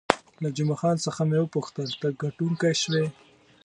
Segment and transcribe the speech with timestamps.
[0.41, 3.05] له جمعه خان څخه مې وپوښتل، ته ګټونکی شوې؟